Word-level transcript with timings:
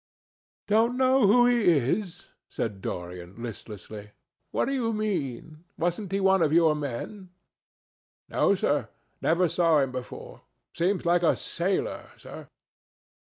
"Don't 0.65 0.97
know 0.97 1.27
who 1.27 1.45
he 1.45 1.63
is?" 1.63 2.29
said 2.49 2.81
Dorian, 2.81 3.35
listlessly. 3.37 4.09
"What 4.49 4.65
do 4.65 4.73
you 4.73 4.91
mean? 4.93 5.63
Wasn't 5.77 6.11
he 6.11 6.19
one 6.19 6.41
of 6.41 6.51
your 6.51 6.73
men?" 6.73 7.29
"No, 8.27 8.55
sir. 8.55 8.89
Never 9.21 9.47
saw 9.47 9.77
him 9.77 9.91
before. 9.91 10.41
Seems 10.73 11.05
like 11.05 11.21
a 11.21 11.35
sailor, 11.35 12.09
sir." 12.17 12.47